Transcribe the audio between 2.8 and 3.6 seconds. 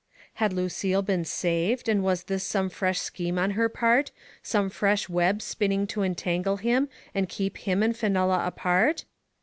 scheme on